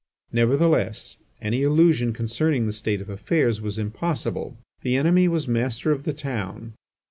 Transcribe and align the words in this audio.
Nevertheless, 0.31 1.17
any 1.43 1.61
illusion 1.61 2.11
concerning 2.11 2.65
the 2.65 2.73
state 2.73 3.01
of 3.01 3.09
affairs 3.11 3.61
was 3.61 3.77
impossible. 3.77 4.57
The 4.81 4.95
enemy 4.95 5.27
was 5.27 5.47
master 5.47 5.91
of 5.91 6.05
the 6.05 6.13
town. 6.13 6.73